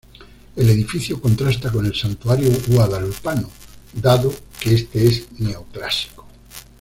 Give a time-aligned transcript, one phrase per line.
[0.55, 3.51] El edificio contrasta con el Santuario Guadalupano,
[3.93, 6.25] dado que este es neoclásico.